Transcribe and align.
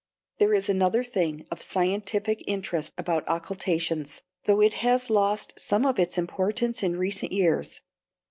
There 0.39 0.51
is 0.55 0.67
another 0.67 1.03
thing 1.03 1.45
of 1.51 1.61
scientific 1.61 2.43
interest 2.47 2.91
about 2.97 3.23
occultations, 3.29 4.23
though 4.45 4.59
it 4.59 4.73
has 4.81 5.11
lost 5.11 5.53
some 5.59 5.85
of 5.85 5.99
its 5.99 6.17
importance 6.17 6.81
in 6.81 6.97
recent 6.97 7.31
years. 7.31 7.81